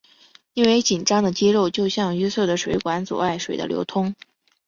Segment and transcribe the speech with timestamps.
[0.55, 4.15] 因为紧张的肌肉就像淤塞的水管阻碍水的流通。